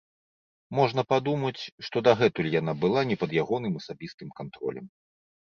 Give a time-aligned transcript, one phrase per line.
[0.79, 4.85] Можна падумаць, што дагэтуль яна была не пад ягоным асабістым кантролем.